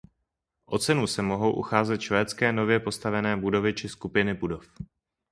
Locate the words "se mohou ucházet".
1.07-2.01